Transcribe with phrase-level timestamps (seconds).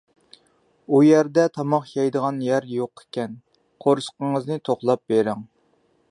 [0.93, 3.35] ئۇ يەردە تاماق يەيدىغان يەر يوق ئىكەن،
[3.85, 5.45] قورسىقىڭىزنى توقلاپ بېرىڭ.